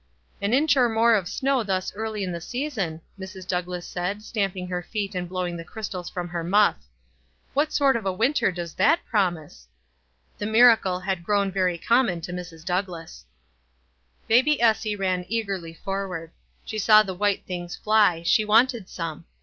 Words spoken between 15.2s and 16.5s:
eagerly forward.